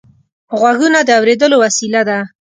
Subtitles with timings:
[0.59, 2.19] غوږونه د اورېدلو وسیله ده